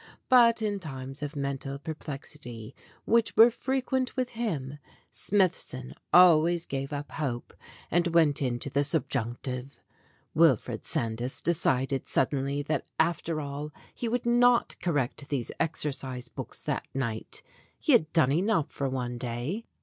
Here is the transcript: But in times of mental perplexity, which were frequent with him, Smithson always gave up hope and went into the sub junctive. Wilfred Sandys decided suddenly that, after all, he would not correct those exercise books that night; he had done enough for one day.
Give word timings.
But 0.29 0.63
in 0.63 0.79
times 0.79 1.21
of 1.21 1.35
mental 1.35 1.77
perplexity, 1.77 2.73
which 3.05 3.37
were 3.37 3.51
frequent 3.51 4.15
with 4.17 4.29
him, 4.29 4.79
Smithson 5.11 5.93
always 6.11 6.65
gave 6.65 6.91
up 6.91 7.11
hope 7.11 7.53
and 7.91 8.07
went 8.07 8.41
into 8.41 8.71
the 8.71 8.83
sub 8.83 9.07
junctive. 9.09 9.79
Wilfred 10.33 10.85
Sandys 10.85 11.39
decided 11.39 12.07
suddenly 12.07 12.63
that, 12.63 12.89
after 12.99 13.39
all, 13.39 13.69
he 13.93 14.09
would 14.09 14.25
not 14.25 14.75
correct 14.81 15.29
those 15.29 15.51
exercise 15.59 16.29
books 16.29 16.63
that 16.63 16.87
night; 16.95 17.43
he 17.79 17.91
had 17.91 18.11
done 18.11 18.31
enough 18.31 18.71
for 18.71 18.89
one 18.89 19.19
day. 19.19 19.65